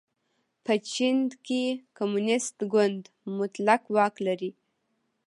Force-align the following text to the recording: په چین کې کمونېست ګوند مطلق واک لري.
په 0.65 0.73
چین 0.91 1.17
کې 1.45 1.63
کمونېست 1.97 2.57
ګوند 2.73 3.01
مطلق 3.37 3.81
واک 3.95 4.15
لري. 4.27 4.51